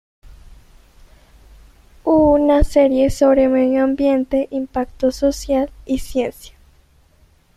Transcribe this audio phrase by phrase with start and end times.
[2.03, 6.55] U na serie sobre medio ambiente, impacto social y ciencia.